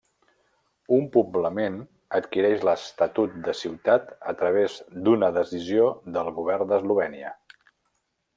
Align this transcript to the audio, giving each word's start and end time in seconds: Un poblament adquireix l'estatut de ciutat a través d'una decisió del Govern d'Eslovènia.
Un 0.95 1.03
poblament 1.15 1.75
adquireix 2.19 2.65
l'estatut 2.69 3.35
de 3.49 3.55
ciutat 3.59 4.09
a 4.33 4.35
través 4.41 4.79
d'una 5.09 5.31
decisió 5.37 5.93
del 6.17 6.33
Govern 6.41 6.69
d'Eslovènia. 6.73 7.37